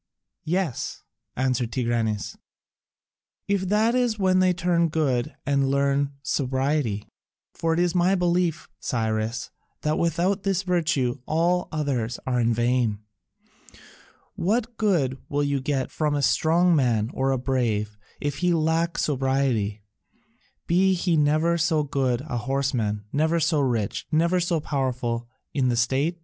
[0.45, 1.03] "Yes,"
[1.35, 2.35] answered Tigranes,
[3.47, 7.07] "if that is when they turn to good and learn sobriety.
[7.53, 9.51] For it is my belief, Cyrus,
[9.83, 12.97] that without this virtue all others are in vain.
[14.33, 18.97] What good will you get from a strong man or a brave if he lack
[18.97, 19.83] sobriety,
[20.65, 25.77] be he never so good a horseman, never so rich, never so powerful in the
[25.77, 26.19] state?